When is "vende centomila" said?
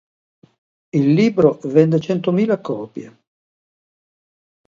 1.63-2.59